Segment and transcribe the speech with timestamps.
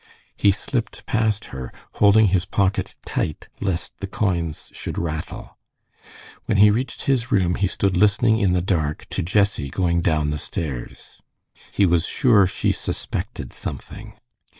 [0.35, 5.59] He slipped past her, holding his pocket tight lest the coins should rattle.
[6.45, 10.31] When he reached his room he stood listening in the dark to Jessie going down
[10.31, 11.21] the stairs.
[11.71, 14.13] He was sure she suspected something.